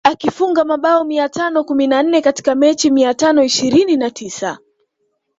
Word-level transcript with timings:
Akifunga 0.03 0.65
mabao 0.65 1.03
mia 1.03 1.29
tano 1.29 1.63
kumi 1.63 1.87
na 1.87 2.03
nne 2.03 2.21
katika 2.21 2.55
mechi 2.55 2.91
mia 2.91 3.13
tano 3.13 3.43
ishirini 3.43 3.97
na 3.97 4.09
tisa 4.11 4.59